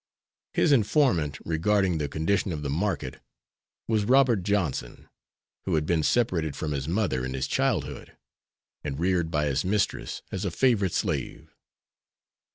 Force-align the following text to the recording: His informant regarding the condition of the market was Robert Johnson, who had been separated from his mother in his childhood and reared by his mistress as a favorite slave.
His 0.53 0.71
informant 0.71 1.37
regarding 1.45 1.99
the 1.99 2.07
condition 2.09 2.51
of 2.51 2.63
the 2.63 2.71
market 2.71 3.19
was 3.87 4.03
Robert 4.03 4.41
Johnson, 4.41 5.07
who 5.65 5.75
had 5.75 5.85
been 5.85 6.01
separated 6.01 6.55
from 6.55 6.71
his 6.71 6.87
mother 6.87 7.23
in 7.23 7.35
his 7.35 7.45
childhood 7.47 8.17
and 8.83 8.99
reared 8.99 9.29
by 9.29 9.45
his 9.45 9.63
mistress 9.63 10.23
as 10.31 10.43
a 10.43 10.49
favorite 10.49 10.93
slave. 10.93 11.53